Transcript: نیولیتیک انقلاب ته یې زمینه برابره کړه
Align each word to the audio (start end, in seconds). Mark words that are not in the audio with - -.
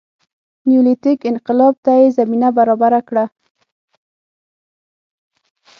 نیولیتیک 0.67 1.19
انقلاب 1.31 1.73
ته 1.85 1.91
یې 2.01 2.07
زمینه 2.17 2.49
برابره 2.57 2.99
کړه 3.07 3.25